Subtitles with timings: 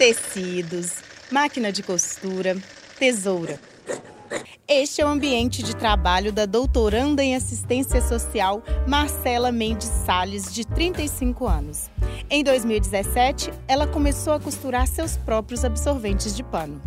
[0.00, 0.94] tecidos,
[1.30, 2.56] máquina de costura,
[2.98, 3.60] tesoura.
[4.66, 10.66] Este é o ambiente de trabalho da doutoranda em assistência social Marcela Mendes Sales, de
[10.66, 11.90] 35 anos.
[12.30, 16.80] Em 2017, ela começou a costurar seus próprios absorventes de pano.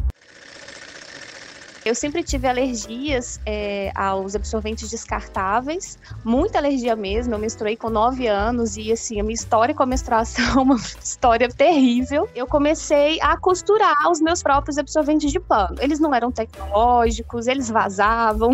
[1.85, 7.33] Eu sempre tive alergias é, aos absorventes descartáveis, muita alergia mesmo.
[7.33, 10.75] Eu menstruei com 9 anos e, assim, a minha história com a menstruação é uma
[10.75, 12.29] história terrível.
[12.33, 15.75] Eu comecei a costurar os meus próprios absorventes de pano.
[15.81, 18.53] Eles não eram tecnológicos, eles vazavam,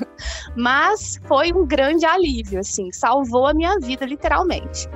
[0.54, 4.86] mas foi um grande alívio, assim, salvou a minha vida, literalmente.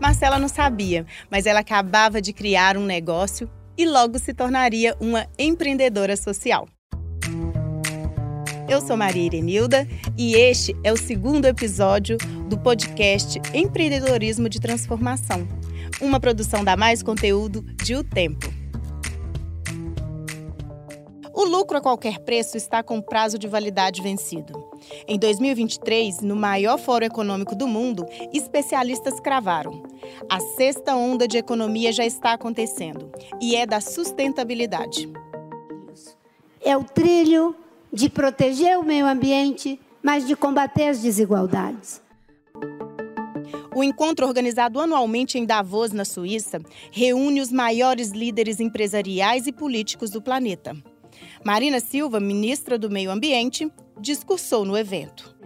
[0.00, 5.28] Marcela não sabia, mas ela acabava de criar um negócio e logo se tornaria uma
[5.38, 6.66] empreendedora social.
[8.68, 9.86] Eu sou Maria Irenilda
[10.18, 12.18] e este é o segundo episódio
[12.50, 15.48] do podcast Empreendedorismo de Transformação,
[16.00, 18.52] uma produção da Mais Conteúdo de O Tempo.
[21.32, 24.67] O lucro a qualquer preço está com prazo de validade vencido.
[25.06, 29.82] Em 2023, no maior fórum econômico do mundo, especialistas cravaram:
[30.28, 35.10] a sexta onda de economia já está acontecendo e é da sustentabilidade.
[36.60, 37.54] É o trilho
[37.92, 42.02] de proteger o meio ambiente, mas de combater as desigualdades.
[43.74, 50.10] O encontro organizado anualmente em Davos, na Suíça, reúne os maiores líderes empresariais e políticos
[50.10, 50.76] do planeta.
[51.44, 55.36] Marina Silva, ministra do Meio Ambiente, discursou no evento.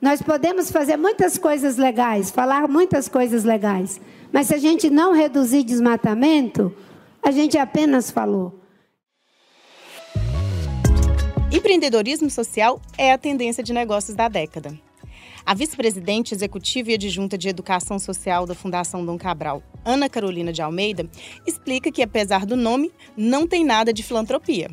[0.00, 4.00] Nós podemos fazer muitas coisas legais, falar muitas coisas legais,
[4.32, 6.72] mas se a gente não reduzir desmatamento,
[7.22, 8.60] a gente apenas falou.
[11.50, 14.78] Empreendedorismo social é a tendência de negócios da década.
[15.44, 20.60] A vice-presidente executiva e adjunta de Educação Social da Fundação Dom Cabral, Ana Carolina de
[20.60, 21.08] Almeida,
[21.46, 24.68] explica que, apesar do nome, não tem nada de filantropia.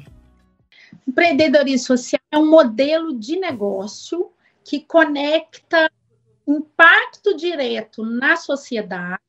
[1.08, 4.32] Empreendedorismo social é um modelo de negócio
[4.64, 5.90] que conecta
[6.48, 9.20] impacto direto na sociedade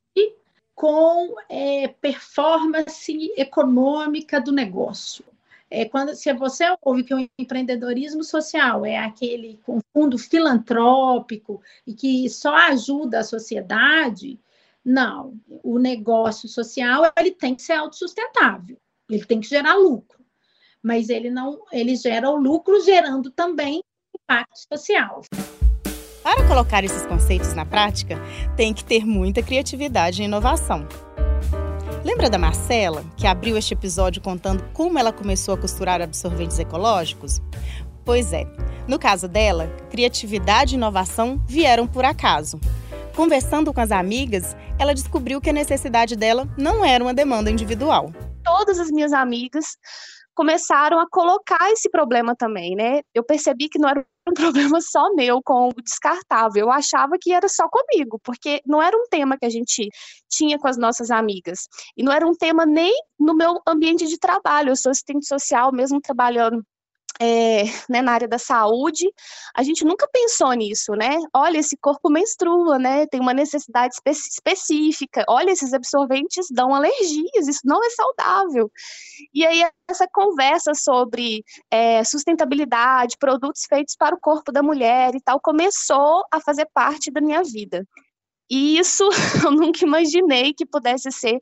[0.74, 5.24] com é, performance econômica do negócio.
[5.70, 11.94] É, quando, se você ouve que o empreendedorismo social é aquele com fundo filantrópico e
[11.94, 14.38] que só ajuda a sociedade,
[14.84, 15.34] não.
[15.62, 18.76] O negócio social ele tem que ser autossustentável,
[19.08, 20.25] ele tem que gerar lucro
[20.86, 23.82] mas ele não, ele gera o lucro gerando também
[24.16, 25.22] impacto social.
[26.22, 28.16] Para colocar esses conceitos na prática,
[28.56, 30.86] tem que ter muita criatividade e inovação.
[32.04, 37.42] Lembra da Marcela, que abriu este episódio contando como ela começou a costurar absorventes ecológicos?
[38.04, 38.44] Pois é,
[38.86, 42.60] no caso dela, criatividade e inovação vieram por acaso.
[43.16, 48.12] Conversando com as amigas, ela descobriu que a necessidade dela não era uma demanda individual.
[48.44, 49.76] Todas as minhas amigas
[50.36, 53.00] começaram a colocar esse problema também, né?
[53.14, 56.66] Eu percebi que não era um problema só meu com o descartável.
[56.66, 59.88] Eu achava que era só comigo, porque não era um tema que a gente
[60.28, 61.66] tinha com as nossas amigas.
[61.96, 64.70] E não era um tema nem no meu ambiente de trabalho.
[64.70, 66.62] Eu sou assistente social, mesmo trabalhando
[67.20, 69.06] é, né, na área da saúde,
[69.54, 71.16] a gente nunca pensou nisso, né?
[71.34, 73.06] Olha, esse corpo menstrua, né?
[73.06, 75.24] Tem uma necessidade espe específica.
[75.28, 78.70] Olha, esses absorventes dão alergias, isso não é saudável.
[79.32, 85.20] E aí, essa conversa sobre é, sustentabilidade, produtos feitos para o corpo da mulher e
[85.20, 87.86] tal, começou a fazer parte da minha vida.
[88.50, 89.08] E isso
[89.44, 91.40] eu nunca imaginei que pudesse ser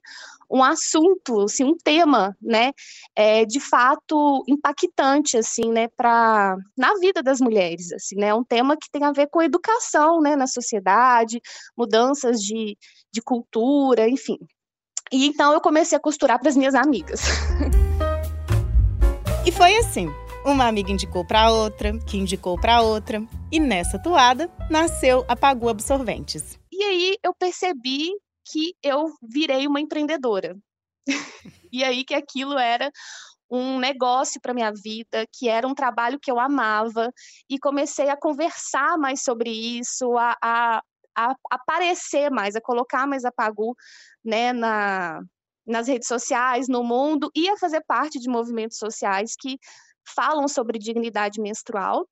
[0.50, 2.72] um assunto, assim, um tema, né,
[3.16, 8.76] é, de fato impactante, assim, né, para na vida das mulheres, assim, né, um tema
[8.76, 11.40] que tem a ver com educação, né, na sociedade,
[11.76, 12.76] mudanças de,
[13.12, 14.38] de cultura, enfim.
[15.10, 17.20] E então eu comecei a costurar para as minhas amigas.
[19.46, 20.10] E foi assim.
[20.42, 23.22] Uma amiga indicou para outra, que indicou para outra,
[23.52, 26.58] e nessa toada nasceu a Pagu Absorventes.
[26.76, 28.10] E aí eu percebi
[28.44, 30.58] que eu virei uma empreendedora.
[31.72, 32.90] e aí que aquilo era
[33.48, 37.12] um negócio para minha vida, que era um trabalho que eu amava,
[37.48, 40.82] e comecei a conversar mais sobre isso, a, a,
[41.16, 43.76] a aparecer mais, a colocar mais a Pagu
[44.24, 45.22] né, na,
[45.64, 49.60] nas redes sociais, no mundo, e a fazer parte de movimentos sociais que
[50.16, 52.08] falam sobre dignidade menstrual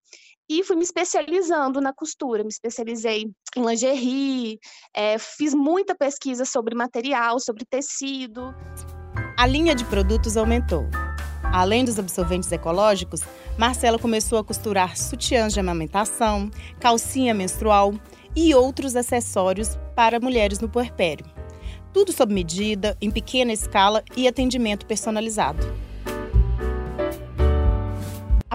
[0.59, 4.59] e fui me especializando na costura, me especializei em lingerie,
[4.95, 8.55] é, fiz muita pesquisa sobre material, sobre tecido.
[9.39, 10.87] A linha de produtos aumentou.
[11.43, 13.21] Além dos absorventes ecológicos,
[13.59, 16.51] Marcela começou a costurar sutiãs de amamentação,
[16.81, 17.95] calcinha menstrual
[18.35, 21.27] e outros acessórios para mulheres no puerpério.
[21.93, 25.92] Tudo sob medida, em pequena escala e atendimento personalizado.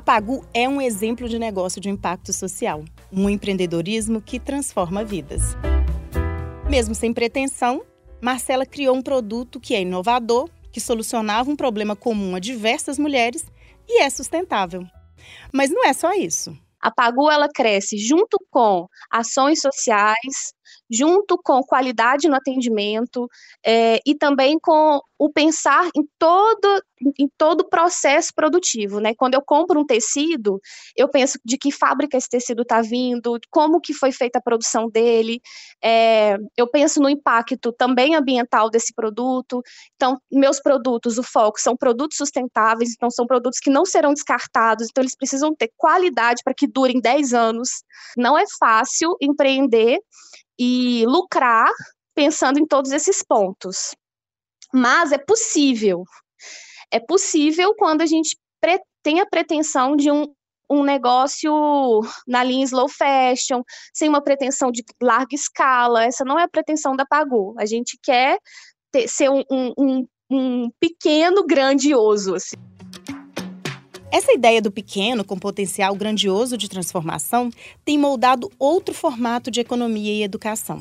[0.08, 5.42] Pagu é um exemplo de negócio de impacto social, um empreendedorismo que transforma vidas.
[6.70, 7.84] Mesmo sem pretensão,
[8.22, 13.46] Marcela criou um produto que é inovador, que solucionava um problema comum a diversas mulheres
[13.86, 14.88] e é sustentável.
[15.52, 16.58] Mas não é só isso.
[16.80, 20.54] A Pagu ela cresce junto com ações sociais,
[20.90, 23.28] junto com qualidade no atendimento
[23.66, 26.82] é, e também com o pensar em todo
[27.20, 29.14] em todo o processo produtivo, né?
[29.16, 30.60] Quando eu compro um tecido,
[30.96, 34.90] eu penso de que fábrica esse tecido está vindo, como que foi feita a produção
[34.90, 35.40] dele,
[35.84, 39.62] é, eu penso no impacto também ambiental desse produto.
[39.96, 44.88] Então, meus produtos, o foco são produtos sustentáveis, então são produtos que não serão descartados,
[44.90, 47.70] então eles precisam ter qualidade para que durem 10 anos.
[48.18, 50.00] Não é fácil empreender
[50.60, 51.70] e lucrar
[52.16, 53.96] pensando em todos esses pontos.
[54.74, 56.04] Mas é possível.
[56.92, 58.38] É possível quando a gente
[59.04, 60.26] tem a pretensão de um,
[60.70, 63.62] um negócio na linha slow fashion,
[63.94, 66.06] sem uma pretensão de larga escala.
[66.06, 67.56] Essa não é a pretensão da Pagu.
[67.58, 68.38] A gente quer
[68.92, 72.36] ter, ser um, um, um pequeno grandioso.
[72.36, 72.56] Assim.
[74.10, 77.50] Essa ideia do pequeno com potencial grandioso de transformação
[77.84, 80.80] tem moldado outro formato de economia e educação.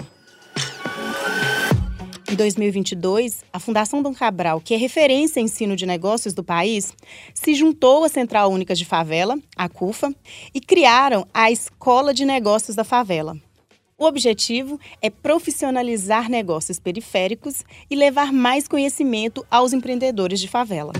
[2.30, 6.92] Em 2022, a Fundação Dom Cabral, que é referência em ensino de negócios do país,
[7.34, 10.14] se juntou à Central Única de Favela, a CUFA,
[10.54, 13.36] e criaram a Escola de Negócios da Favela.
[13.98, 20.92] O objetivo é profissionalizar negócios periféricos e levar mais conhecimento aos empreendedores de favela.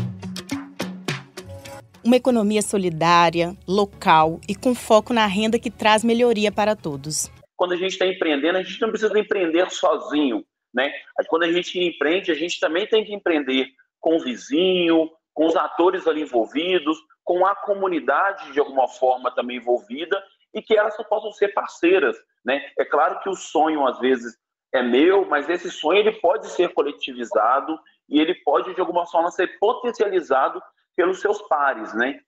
[2.07, 7.29] Uma economia solidária, local e com foco na renda que traz melhoria para todos.
[7.57, 10.45] Quando a gente está empreendendo, a gente não precisa empreender sozinho.
[10.73, 10.93] Né?
[11.27, 13.67] Quando a gente empreende, a gente também tem que empreender
[13.99, 19.57] com o vizinho, com os atores ali envolvidos, com a comunidade de alguma forma também
[19.57, 20.23] envolvida
[20.55, 22.17] e que elas possam ser parceiras.
[22.45, 22.63] Né?
[22.79, 24.39] É claro que o sonho, às vezes,
[24.73, 27.77] é meu, mas esse sonho ele pode ser coletivizado
[28.09, 30.63] e ele pode, de alguma forma, ser potencializado
[30.97, 32.21] pelos seus pares, né?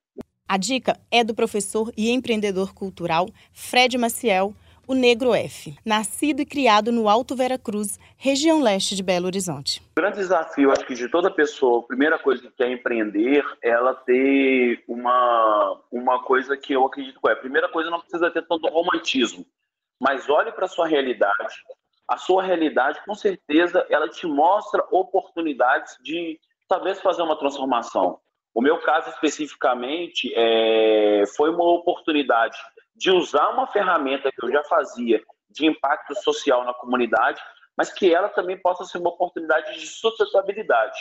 [0.46, 4.54] A dica é do professor e empreendedor cultural Fred Maciel,
[4.86, 9.82] o Negro F, nascido e criado no Alto Vera Cruz, região leste de Belo Horizonte.
[9.92, 13.68] O grande desafio, acho que de toda pessoa, a primeira coisa que quer empreender, é
[13.68, 17.32] ela ter uma, uma coisa que eu acredito que é.
[17.32, 19.44] A primeira coisa, não precisa ter tanto romantismo,
[20.00, 21.54] mas olhe para a sua realidade.
[22.08, 28.18] A sua realidade, com certeza, ela te mostra oportunidades de talvez fazer uma transformação.
[28.58, 32.58] O meu caso especificamente é, foi uma oportunidade
[32.96, 37.40] de usar uma ferramenta que eu já fazia de impacto social na comunidade,
[37.76, 40.98] mas que ela também possa ser uma oportunidade de sustentabilidade.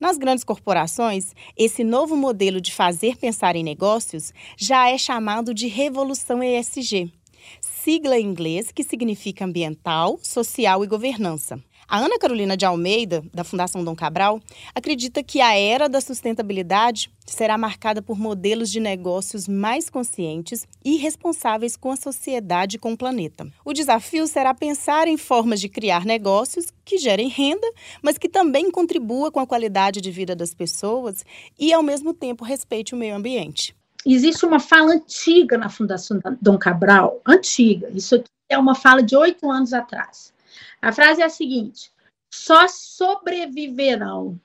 [0.00, 5.68] Nas grandes corporações, esse novo modelo de fazer pensar em negócios já é chamado de
[5.68, 7.12] Revolução ESG,
[7.60, 11.62] sigla em inglês que significa ambiental, social e governança.
[11.88, 14.40] A Ana Carolina de Almeida, da Fundação Dom Cabral,
[14.74, 20.96] acredita que a era da sustentabilidade será marcada por modelos de negócios mais conscientes e
[20.96, 23.46] responsáveis com a sociedade e com o planeta.
[23.64, 27.68] O desafio será pensar em formas de criar negócios que gerem renda,
[28.02, 31.24] mas que também contribua com a qualidade de vida das pessoas
[31.56, 33.76] e, ao mesmo tempo, respeite o meio ambiente.
[34.04, 39.48] Existe uma fala antiga na Fundação Dom Cabral, antiga, isso é uma fala de oito
[39.48, 40.34] anos atrás
[40.80, 41.92] a frase é a seguinte:
[42.30, 44.38] só sobreviverão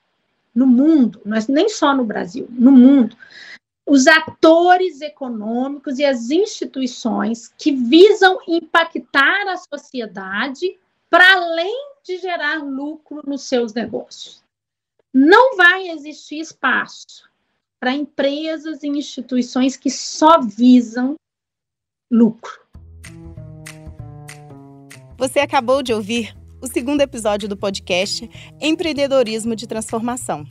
[0.54, 3.16] no mundo, mas nem só no Brasil, no mundo,
[3.86, 10.78] os atores econômicos e as instituições que visam impactar a sociedade
[11.10, 14.42] para além de gerar lucro nos seus negócios.
[15.12, 17.28] Não vai existir espaço
[17.78, 21.16] para empresas e instituições que só visam
[22.10, 22.61] lucro.
[25.22, 28.28] Você acabou de ouvir o segundo episódio do podcast
[28.60, 30.44] Empreendedorismo de Transformação.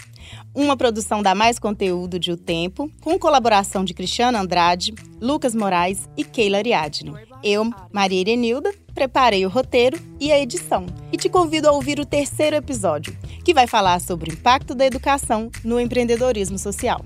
[0.56, 6.08] Uma produção da Mais Conteúdo de O Tempo, com colaboração de Cristiana Andrade, Lucas Moraes
[6.16, 7.14] e Keila Ariadne.
[7.44, 10.86] Eu, Maria Irenilda, preparei o roteiro e a edição.
[11.12, 13.14] E te convido a ouvir o terceiro episódio,
[13.44, 17.04] que vai falar sobre o impacto da educação no empreendedorismo social.